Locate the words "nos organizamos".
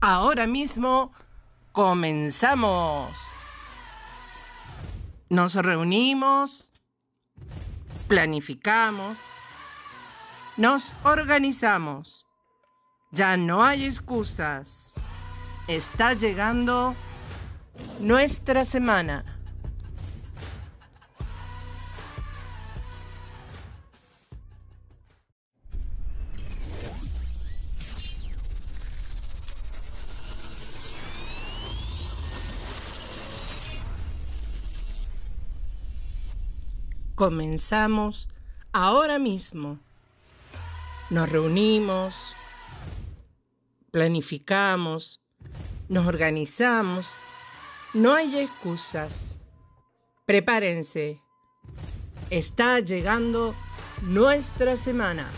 10.56-12.26, 45.90-47.16